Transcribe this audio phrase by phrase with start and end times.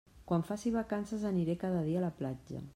[0.29, 2.67] Quan faci vacances aniré cada dia a la platja.